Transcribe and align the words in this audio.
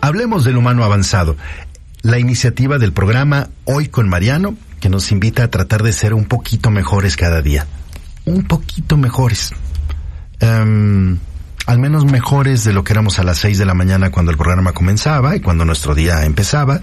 Hablemos 0.00 0.44
del 0.44 0.56
humano 0.56 0.84
avanzado. 0.84 1.36
La 2.02 2.18
iniciativa 2.18 2.78
del 2.78 2.92
programa 2.92 3.48
Hoy 3.64 3.88
con 3.88 4.08
Mariano, 4.08 4.56
que 4.80 4.88
nos 4.88 5.12
invita 5.12 5.44
a 5.44 5.50
tratar 5.50 5.82
de 5.82 5.92
ser 5.92 6.14
un 6.14 6.24
poquito 6.24 6.70
mejores 6.70 7.16
cada 7.16 7.42
día. 7.42 7.66
Un 8.24 8.44
poquito 8.44 8.96
mejores. 8.96 9.52
Em, 10.40 11.18
al 11.66 11.78
menos 11.78 12.06
mejores 12.06 12.64
de 12.64 12.72
lo 12.72 12.82
que 12.82 12.94
éramos 12.94 13.18
a 13.18 13.24
las 13.24 13.38
seis 13.38 13.58
de 13.58 13.66
la 13.66 13.74
mañana 13.74 14.10
cuando 14.10 14.32
el 14.32 14.38
programa 14.38 14.72
comenzaba 14.72 15.36
y 15.36 15.40
cuando 15.40 15.66
nuestro 15.66 15.94
día 15.94 16.24
empezaba 16.24 16.80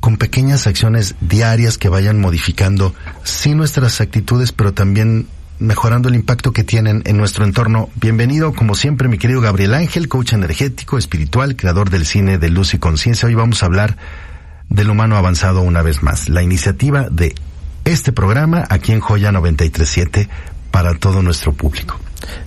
con 0.00 0.18
pequeñas 0.18 0.66
acciones 0.66 1.14
diarias 1.22 1.78
que 1.78 1.88
vayan 1.88 2.20
modificando 2.20 2.94
sí 3.22 3.54
nuestras 3.54 4.02
actitudes, 4.02 4.52
pero 4.52 4.74
también 4.74 5.26
mejorando 5.66 6.08
el 6.08 6.14
impacto 6.14 6.52
que 6.52 6.64
tienen 6.64 7.02
en 7.06 7.16
nuestro 7.16 7.44
entorno. 7.44 7.88
Bienvenido, 7.96 8.52
como 8.52 8.74
siempre, 8.74 9.08
mi 9.08 9.18
querido 9.18 9.40
Gabriel 9.40 9.74
Ángel, 9.74 10.08
coach 10.08 10.32
energético, 10.32 10.98
espiritual, 10.98 11.56
creador 11.56 11.90
del 11.90 12.06
cine 12.06 12.38
de 12.38 12.50
luz 12.50 12.74
y 12.74 12.78
conciencia. 12.78 13.26
Hoy 13.26 13.34
vamos 13.34 13.62
a 13.62 13.66
hablar 13.66 13.96
del 14.68 14.90
humano 14.90 15.16
avanzado 15.16 15.62
una 15.62 15.82
vez 15.82 16.02
más. 16.02 16.28
La 16.28 16.42
iniciativa 16.42 17.08
de 17.10 17.34
este 17.84 18.12
programa 18.12 18.64
aquí 18.68 18.92
en 18.92 19.00
Joya 19.00 19.32
937 19.32 20.28
para 20.70 20.94
todo 20.94 21.22
nuestro 21.22 21.52
público. 21.52 21.98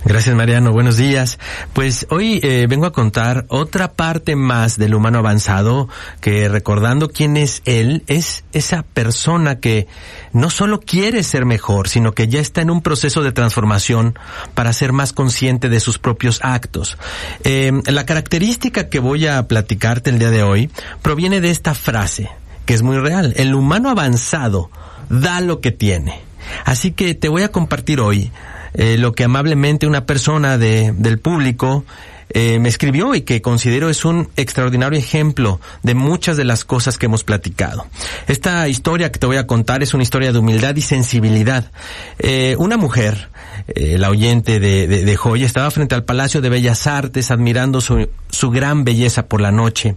Gracias 0.04 0.34
Mariano, 0.34 0.72
buenos 0.72 0.96
días. 0.96 1.38
Pues 1.72 2.06
hoy 2.10 2.40
eh, 2.42 2.66
vengo 2.68 2.86
a 2.86 2.92
contar 2.92 3.44
otra 3.48 3.92
parte 3.92 4.36
más 4.36 4.78
del 4.78 4.94
humano 4.94 5.18
avanzado 5.18 5.88
que 6.20 6.48
recordando 6.48 7.08
quién 7.08 7.36
es 7.36 7.62
él, 7.64 8.04
es 8.06 8.44
esa 8.52 8.82
persona 8.82 9.60
que 9.60 9.86
no 10.32 10.50
solo 10.50 10.80
quiere 10.80 11.22
ser 11.22 11.44
mejor, 11.44 11.88
sino 11.88 12.12
que 12.12 12.28
ya 12.28 12.40
está 12.40 12.62
en 12.62 12.70
un 12.70 12.82
proceso 12.82 13.22
de 13.22 13.32
transformación 13.32 14.18
para 14.54 14.72
ser 14.72 14.92
más 14.92 15.12
consciente 15.12 15.68
de 15.68 15.80
sus 15.80 15.98
propios 15.98 16.40
actos. 16.42 16.96
Eh, 17.44 17.72
la 17.86 18.06
característica 18.06 18.88
que 18.88 19.00
voy 19.00 19.26
a 19.26 19.46
platicarte 19.48 20.10
el 20.10 20.18
día 20.18 20.30
de 20.30 20.42
hoy 20.42 20.70
proviene 21.02 21.40
de 21.40 21.50
esta 21.50 21.74
frase, 21.74 22.30
que 22.66 22.74
es 22.74 22.82
muy 22.82 22.98
real. 22.98 23.34
El 23.36 23.54
humano 23.54 23.90
avanzado 23.90 24.70
da 25.08 25.40
lo 25.40 25.60
que 25.60 25.72
tiene. 25.72 26.20
Así 26.64 26.92
que 26.92 27.14
te 27.14 27.28
voy 27.28 27.42
a 27.42 27.52
compartir 27.52 28.00
hoy 28.00 28.30
eh, 28.78 28.96
lo 28.96 29.12
que 29.12 29.24
amablemente 29.24 29.86
una 29.86 30.06
persona 30.06 30.56
de, 30.56 30.94
del 30.96 31.18
público 31.18 31.84
eh, 32.30 32.58
me 32.58 32.68
escribió 32.68 33.14
y 33.14 33.22
que 33.22 33.40
considero 33.40 33.88
es 33.88 34.04
un 34.04 34.28
extraordinario 34.36 34.98
ejemplo 34.98 35.60
de 35.82 35.94
muchas 35.94 36.36
de 36.36 36.44
las 36.44 36.64
cosas 36.64 36.98
que 36.98 37.06
hemos 37.06 37.24
platicado. 37.24 37.86
Esta 38.26 38.68
historia 38.68 39.10
que 39.10 39.18
te 39.18 39.26
voy 39.26 39.38
a 39.38 39.46
contar 39.46 39.82
es 39.82 39.94
una 39.94 40.02
historia 40.02 40.32
de 40.32 40.38
humildad 40.38 40.76
y 40.76 40.82
sensibilidad. 40.82 41.70
Eh, 42.18 42.54
una 42.58 42.76
mujer, 42.76 43.30
eh, 43.68 43.96
la 43.98 44.10
oyente 44.10 44.60
de, 44.60 44.86
de, 44.86 45.04
de 45.04 45.16
Joya, 45.16 45.46
estaba 45.46 45.70
frente 45.70 45.94
al 45.94 46.04
Palacio 46.04 46.42
de 46.42 46.50
Bellas 46.50 46.86
Artes 46.86 47.30
admirando 47.30 47.80
su, 47.80 48.08
su 48.28 48.50
gran 48.50 48.84
belleza 48.84 49.26
por 49.26 49.40
la 49.40 49.50
noche. 49.50 49.96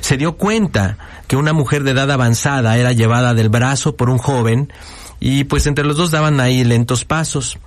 Se 0.00 0.18
dio 0.18 0.36
cuenta 0.36 0.98
que 1.28 1.36
una 1.36 1.54
mujer 1.54 1.82
de 1.82 1.92
edad 1.92 2.10
avanzada 2.10 2.76
era 2.76 2.92
llevada 2.92 3.32
del 3.32 3.48
brazo 3.48 3.96
por 3.96 4.10
un 4.10 4.18
joven 4.18 4.70
y 5.20 5.44
pues 5.44 5.66
entre 5.66 5.84
los 5.84 5.96
dos 5.96 6.10
daban 6.10 6.40
ahí 6.40 6.64
lentos 6.64 7.04
pasos. 7.04 7.58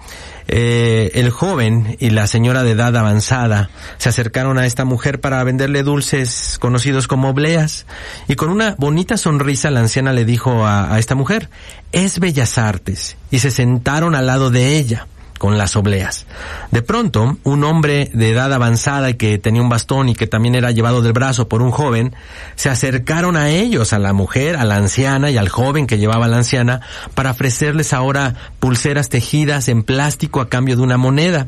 Eh, 0.48 1.12
el 1.14 1.30
joven 1.30 1.96
y 2.02 2.10
la 2.10 2.28
señora 2.28 2.64
de 2.64 2.72
edad 2.72 2.98
avanzada 2.98 3.70
se 3.98 4.10
acercaron 4.10 4.58
a 4.58 4.66
esta 4.66 4.84
mujer 4.84 5.22
para 5.22 5.42
venderle 5.46 5.84
dulces 5.84 6.58
conocidos 6.60 7.08
como 7.08 7.30
obleas 7.30 7.86
y 8.28 8.36
con 8.36 8.50
una 8.50 8.76
bonita 8.78 9.16
sonrisa 9.16 9.72
la 9.72 9.80
anciana 9.80 10.12
le 10.12 10.26
dijo 10.26 10.66
a, 10.66 10.94
a 10.94 11.00
esta 11.00 11.16
mujer, 11.16 11.50
es 11.94 12.20
Bellas 12.20 12.58
Artes 12.58 13.16
y 13.32 13.40
se 13.40 13.52
sentaron 13.52 14.16
al 14.16 14.26
lado 14.26 14.52
de 14.52 14.78
ella 14.78 15.08
con 15.44 15.58
las 15.58 15.76
obleas. 15.76 16.26
De 16.72 16.82
pronto, 16.82 17.36
un 17.44 17.66
hombre 17.66 18.10
de 18.14 18.30
edad 18.30 18.54
avanzada 18.54 19.10
y 19.10 19.16
que 19.16 19.38
tenía 19.40 19.62
un 19.62 19.68
bastón 19.68 20.08
y 20.08 20.16
que 20.16 20.26
también 20.26 20.56
era 20.56 20.72
llevado 20.72 21.02
del 21.02 21.12
brazo 21.12 21.50
por 21.50 21.62
un 21.62 21.72
joven, 21.72 22.16
se 22.56 22.70
acercaron 22.70 23.36
a 23.36 23.50
ellos, 23.50 23.92
a 23.92 24.00
la 24.00 24.14
mujer, 24.14 24.56
a 24.56 24.64
la 24.64 24.78
anciana 24.78 25.32
y 25.32 25.36
al 25.36 25.50
joven 25.50 25.86
que 25.86 25.98
llevaba 25.98 26.28
a 26.28 26.30
la 26.30 26.38
anciana, 26.38 26.80
para 27.14 27.32
ofrecerles 27.32 27.92
ahora 27.92 28.36
pulseras 28.62 29.10
tejidas 29.10 29.68
en 29.68 29.84
plástico 29.84 30.40
a 30.40 30.48
cambio 30.48 30.78
de 30.78 30.82
una 30.82 30.96
moneda. 30.96 31.48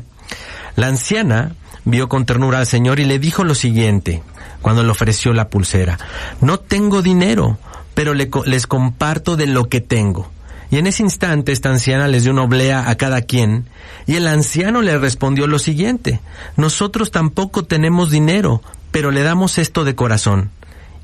La 0.74 0.88
anciana 0.88 1.54
vio 1.86 2.10
con 2.10 2.26
ternura 2.26 2.58
al 2.58 2.66
señor 2.66 3.00
y 3.00 3.06
le 3.06 3.18
dijo 3.18 3.44
lo 3.44 3.54
siguiente, 3.54 4.22
cuando 4.60 4.82
le 4.82 4.90
ofreció 4.90 5.32
la 5.32 5.48
pulsera, 5.48 5.96
no 6.42 6.60
tengo 6.60 7.00
dinero, 7.00 7.56
pero 7.94 8.12
le, 8.12 8.28
les 8.44 8.66
comparto 8.66 9.36
de 9.36 9.46
lo 9.46 9.70
que 9.70 9.80
tengo. 9.80 10.35
Y 10.70 10.78
en 10.78 10.86
ese 10.86 11.02
instante 11.02 11.52
esta 11.52 11.70
anciana 11.70 12.08
les 12.08 12.24
dio 12.24 12.32
una 12.32 12.42
oblea 12.42 12.88
a 12.88 12.96
cada 12.96 13.22
quien, 13.22 13.66
y 14.06 14.16
el 14.16 14.26
anciano 14.26 14.82
le 14.82 14.98
respondió 14.98 15.46
lo 15.46 15.58
siguiente, 15.58 16.20
nosotros 16.56 17.10
tampoco 17.10 17.64
tenemos 17.64 18.10
dinero, 18.10 18.62
pero 18.90 19.10
le 19.10 19.22
damos 19.22 19.58
esto 19.58 19.84
de 19.84 19.94
corazón. 19.94 20.50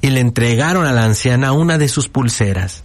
Y 0.00 0.10
le 0.10 0.18
entregaron 0.18 0.84
a 0.84 0.92
la 0.92 1.04
anciana 1.04 1.52
una 1.52 1.78
de 1.78 1.88
sus 1.88 2.08
pulseras. 2.08 2.82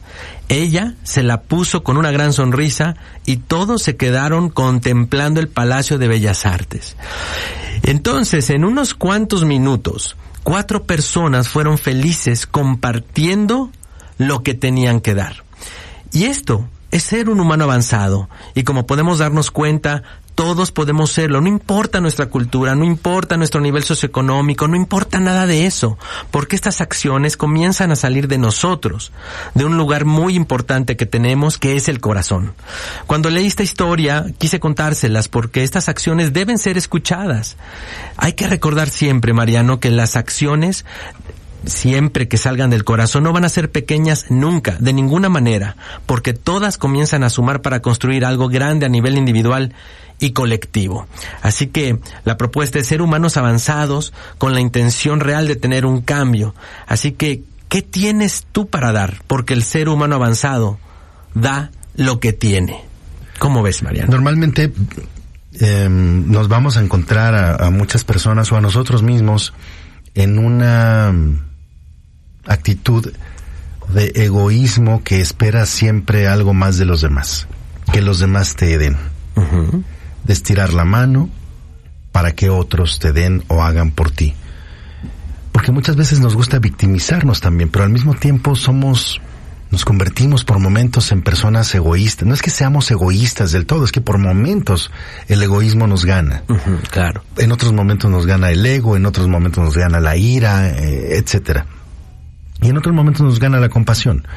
Ella 0.50 0.94
se 1.02 1.24
la 1.24 1.42
puso 1.42 1.84
con 1.84 1.98
una 1.98 2.12
gran 2.12 2.32
sonrisa 2.32 2.96
y 3.26 3.38
todos 3.38 3.82
se 3.82 3.96
quedaron 3.96 4.50
contemplando 4.50 5.40
el 5.40 5.48
Palacio 5.48 5.98
de 5.98 6.08
Bellas 6.08 6.46
Artes. 6.46 6.96
Entonces, 7.82 8.52
en 8.52 8.64
unos 8.64 8.94
cuantos 8.94 9.46
minutos, 9.46 10.16
cuatro 10.44 10.84
personas 10.84 11.50
fueron 11.50 11.80
felices 11.80 12.46
compartiendo 12.46 13.72
lo 14.20 14.44
que 14.44 14.54
tenían 14.54 15.02
que 15.02 15.16
dar. 15.16 15.47
Y 16.12 16.26
esto 16.26 16.68
es 16.92 17.04
ser 17.04 17.30
un 17.30 17.40
humano 17.40 17.66
avanzado. 17.66 18.30
Y 18.56 18.64
como 18.64 18.88
podemos 18.88 19.20
darnos 19.20 19.52
cuenta, 19.52 20.04
todos 20.38 20.72
podemos 20.72 21.12
serlo. 21.12 21.42
No 21.42 21.48
importa 21.48 22.00
nuestra 22.00 22.28
cultura, 22.28 22.76
no 22.76 22.86
importa 22.86 23.38
nuestro 23.38 23.60
nivel 23.60 23.84
socioeconómico, 23.84 24.68
no 24.68 24.76
importa 24.76 25.20
nada 25.20 25.48
de 25.48 25.66
eso. 25.66 25.98
Porque 26.30 26.56
estas 26.56 26.80
acciones 26.80 27.38
comienzan 27.38 27.92
a 27.92 27.96
salir 27.96 28.28
de 28.28 28.38
nosotros, 28.38 29.12
de 29.56 29.66
un 29.66 29.78
lugar 29.78 30.06
muy 30.06 30.36
importante 30.36 30.96
que 30.96 31.08
tenemos, 31.08 31.58
que 31.58 31.76
es 31.76 31.90
el 31.90 32.00
corazón. 32.00 32.54
Cuando 33.08 33.32
leí 33.32 33.48
esta 33.48 33.64
historia, 33.64 34.28
quise 34.38 34.60
contárselas 34.60 35.28
porque 35.28 35.64
estas 35.64 35.90
acciones 35.90 36.34
deben 36.34 36.60
ser 36.60 36.78
escuchadas. 36.78 37.58
Hay 38.16 38.34
que 38.34 38.48
recordar 38.48 38.90
siempre, 38.90 39.34
Mariano, 39.34 39.80
que 39.80 39.90
las 39.90 40.16
acciones 40.16 40.86
siempre 41.68 42.28
que 42.28 42.38
salgan 42.38 42.70
del 42.70 42.84
corazón 42.84 43.24
no 43.24 43.34
van 43.34 43.46
a 43.46 43.50
ser 43.50 43.72
pequeñas 43.72 44.26
nunca, 44.30 44.78
de 44.80 44.94
ninguna 44.94 45.30
manera, 45.30 45.76
porque 46.06 46.34
todas 46.34 46.78
comienzan 46.78 47.24
a 47.24 47.30
sumar 47.30 47.62
para 47.62 47.82
construir 47.82 48.26
algo 48.26 48.50
grande 48.50 48.86
a 48.86 48.90
nivel 48.90 49.18
individual 49.18 49.74
y 50.20 50.32
colectivo. 50.32 51.08
Así 51.42 51.68
que 51.68 52.00
la 52.26 52.38
propuesta 52.38 52.80
es 52.80 52.88
ser 52.88 53.02
humanos 53.02 53.38
avanzados 53.38 54.14
con 54.38 54.54
la 54.54 54.62
intención 54.62 55.20
real 55.20 55.48
de 55.48 55.56
tener 55.56 55.86
un 55.86 56.02
cambio. 56.02 56.56
Así 56.88 57.12
que, 57.12 57.44
¿qué 57.70 57.82
tienes 57.82 58.46
tú 58.52 58.68
para 58.68 58.92
dar? 58.92 59.22
Porque 59.28 59.54
el 59.54 59.64
ser 59.64 59.90
humano 59.90 60.16
avanzado 60.16 60.80
da 61.34 61.72
lo 61.96 62.20
que 62.20 62.34
tiene. 62.34 62.84
¿Cómo 63.40 63.62
ves, 63.62 63.84
Mariano? 63.84 64.10
Normalmente 64.10 64.72
eh, 65.60 65.88
nos 65.90 66.48
vamos 66.48 66.78
a 66.78 66.82
encontrar 66.82 67.36
a, 67.36 67.68
a 67.68 67.70
muchas 67.70 68.04
personas 68.04 68.52
o 68.52 68.58
a 68.58 68.62
nosotros 68.62 69.04
mismos 69.04 69.54
en 70.16 70.40
una 70.40 71.14
actitud 72.68 73.14
de 73.94 74.12
egoísmo 74.16 75.02
que 75.02 75.22
espera 75.22 75.66
siempre 75.66 76.28
algo 76.28 76.54
más 76.54 76.78
de 76.78 76.84
los 76.84 77.00
demás, 77.00 77.48
que 77.94 78.02
los 78.02 78.20
demás 78.20 78.56
te 78.56 78.78
den. 78.78 78.98
Uh 79.36 79.42
-huh. 79.42 79.84
De 80.26 80.34
estirar 80.34 80.74
la 80.74 80.84
mano 80.84 81.30
para 82.12 82.34
que 82.34 82.50
otros 82.50 83.00
te 83.00 83.14
den 83.14 83.44
o 83.48 83.64
hagan 83.64 83.92
por 83.92 84.12
ti. 84.12 84.34
Porque 85.54 85.72
muchas 85.72 85.96
veces 85.96 86.20
nos 86.20 86.36
gusta 86.36 86.60
victimizarnos 86.60 87.40
también, 87.40 87.70
pero 87.70 87.86
al 87.86 87.90
mismo 87.90 88.14
tiempo 88.16 88.58
somos, 88.58 89.22
nos 89.72 89.86
convertimos 89.86 90.44
por 90.44 90.60
momentos 90.60 91.14
en 91.14 91.22
personas 91.22 91.74
egoístas. 91.74 92.28
No 92.28 92.34
es 92.34 92.42
que 92.42 92.50
seamos 92.50 92.92
egoístas 92.92 93.54
del 93.54 93.66
todo, 93.66 93.86
es 93.86 93.94
que 93.94 94.02
por 94.02 94.18
momentos 94.18 94.92
el 95.30 95.42
egoísmo 95.42 95.88
nos 95.88 96.04
gana. 96.04 96.44
Uh 96.50 96.56
-huh, 96.56 96.90
claro. 96.90 97.24
En 97.38 97.54
otros 97.54 97.72
momentos 97.72 98.12
nos 98.12 98.26
gana 98.26 98.52
el 98.52 98.66
ego, 98.66 98.98
en 98.98 99.06
otros 99.06 99.30
momentos 99.30 99.64
nos 99.64 99.78
gana 99.78 100.02
la 100.02 100.18
ira, 100.18 100.68
eh, 100.68 101.18
etcétera 101.18 101.66
y 102.62 102.70
en 102.70 102.78
otros 102.78 102.94
momentos 102.94 103.22
nos 103.22 103.40
gana 103.40 103.60
la 103.60 103.70
compasión. 103.70 104.28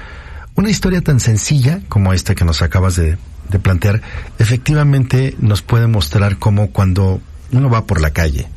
Una 0.55 0.70
historia 0.70 1.00
tan 1.00 1.20
sencilla 1.20 1.81
como 1.88 2.12
esta 2.12 2.34
que 2.34 2.44
nos 2.44 2.62
acabas 2.62 2.96
de, 2.96 3.17
de, 3.49 3.58
plantear, 3.58 4.02
efectivamente 4.38 5.34
nos 5.38 5.62
puede 5.62 5.87
mostrar 5.87 6.38
cómo 6.38 6.70
cuando 6.70 7.20
uno 7.52 7.70
va 7.70 7.87
por 7.87 8.00
la 8.00 8.11
calle 8.11 8.49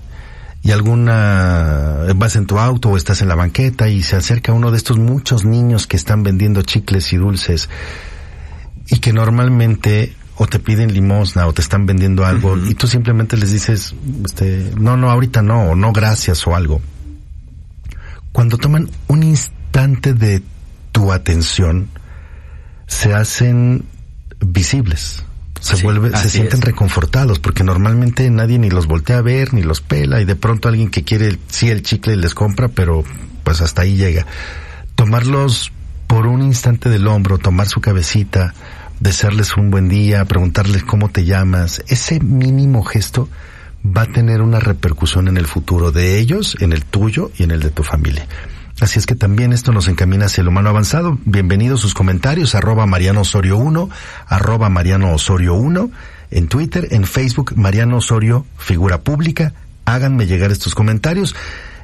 y 0.63 0.71
alguna 0.71 2.07
vas 2.15 2.36
en 2.38 2.45
tu 2.45 2.57
auto 2.57 2.89
o 2.89 2.98
estás 2.98 3.21
en 3.21 3.27
la 3.27 3.36
banqueta 3.36 3.89
y 3.89 4.01
se 4.01 4.15
acerca 4.15 4.54
uno 4.54 4.71
de 4.71 4.77
estos 4.77 4.98
muchos 4.98 5.44
niños 5.44 5.88
que 5.88 5.98
están 5.98 6.24
vendiendo 6.24 6.62
chicles 6.62 7.12
y 7.12 7.18
dulces 7.18 7.69
y 8.89 9.00
que 9.00 9.12
normalmente 9.12 10.13
o 10.36 10.48
te 10.48 10.60
piden 10.60 10.94
limosna 10.94 11.48
o 11.48 11.54
te 11.54 11.62
están 11.62 11.86
vendiendo 11.86 12.25
algo 12.25 12.57
y 12.57 12.74
tú 12.75 12.88
simplemente 12.88 13.38
les 13.38 13.51
dices, 13.51 13.94
este, 14.25 14.71
no, 14.80 14.95
no, 14.98 15.12
ahorita 15.12 15.42
no, 15.42 15.71
o 15.71 15.75
no, 15.75 15.92
gracias 15.92 16.48
o 16.48 16.56
algo. 16.56 16.81
Cuando 18.34 18.58
toman 18.58 18.90
un 19.08 19.24
instante 19.24 20.14
de 20.14 20.44
tu 20.92 21.14
atención, 21.14 21.88
se 22.88 23.14
hacen 23.14 23.86
visibles 24.42 25.24
se 25.64 25.82
vuelve, 25.82 26.16
se 26.18 26.30
sienten 26.30 26.62
reconfortados 26.62 27.40
porque 27.40 27.64
normalmente 27.64 28.30
nadie 28.30 28.60
ni 28.60 28.70
los 28.70 28.86
voltea 28.86 29.20
a 29.20 29.22
ver 29.22 29.54
ni 29.54 29.64
los 29.64 29.80
pela 29.80 30.20
y 30.20 30.26
de 30.26 30.36
pronto 30.36 30.68
alguien 30.68 30.90
que 30.90 31.04
quiere 31.04 31.40
sí 31.48 31.70
el 31.70 31.84
chicle 31.84 32.18
les 32.18 32.36
compra 32.36 32.68
pero 32.68 33.06
pues 33.46 33.62
hasta 33.62 33.84
ahí 33.84 33.96
llega. 33.96 34.26
Tomarlos 34.96 35.72
por 36.08 36.28
un 36.28 36.42
instante 36.42 36.90
del 36.90 37.08
hombro, 37.08 37.38
tomar 37.38 37.68
su 37.68 37.80
cabecita, 37.80 38.54
desearles 39.00 39.56
un 39.56 39.72
buen 39.72 39.88
día, 39.88 40.26
preguntarles 40.26 40.84
cómo 40.84 41.10
te 41.10 41.24
llamas, 41.24 41.82
ese 41.88 42.20
mínimo 42.20 42.84
gesto 42.84 43.30
va 43.86 44.04
a 44.04 44.12
tener 44.12 44.42
una 44.42 44.60
repercusión 44.60 45.28
en 45.28 45.38
el 45.38 45.46
futuro 45.46 45.92
de 45.92 46.20
ellos, 46.20 46.56
en 46.60 46.74
el 46.74 46.86
tuyo 46.86 47.32
y 47.38 47.44
en 47.44 47.52
el 47.52 47.60
de 47.60 47.70
tu 47.70 47.84
familia. 47.84 48.28
Así 48.80 48.98
es 48.98 49.06
que 49.06 49.16
también 49.16 49.54
esto 49.54 49.72
nos 49.72 49.88
encamina 49.88 50.26
hacia 50.26 50.42
el 50.42 50.48
humano 50.48 50.70
avanzado. 50.70 51.18
Bienvenidos 51.26 51.82
sus 51.82 51.94
comentarios, 51.94 52.56
arroba 52.56 52.86
Mariano 52.86 53.22
Osorio 53.22 53.58
1, 53.58 53.90
arroba 54.28 54.70
Mariano 54.70 55.14
Osorio 55.14 55.54
1, 55.54 55.92
en 56.32 56.48
Twitter, 56.48 56.88
en 56.92 57.06
Facebook, 57.06 57.54
Mariano 57.56 57.98
Osorio, 57.98 58.46
figura 58.58 59.02
pública. 59.02 59.54
Háganme 59.86 60.26
llegar 60.26 60.52
estos 60.52 60.76
comentarios. 60.76 61.36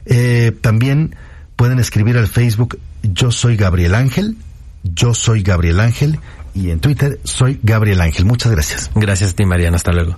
Eh, 0.05 0.51
también 0.61 1.15
pueden 1.55 1.79
escribir 1.79 2.17
al 2.17 2.27
Facebook, 2.27 2.79
yo 3.03 3.31
soy 3.31 3.55
Gabriel 3.55 3.93
Ángel, 3.93 4.37
yo 4.83 5.13
soy 5.13 5.43
Gabriel 5.43 5.79
Ángel, 5.79 6.19
y 6.55 6.71
en 6.71 6.79
Twitter, 6.79 7.19
soy 7.23 7.59
Gabriel 7.61 8.01
Ángel. 8.01 8.25
Muchas 8.25 8.51
gracias. 8.51 8.89
Gracias 8.95 9.31
a 9.31 9.35
ti, 9.35 9.45
Mariano. 9.45 9.75
Hasta 9.75 9.91
luego. 9.91 10.17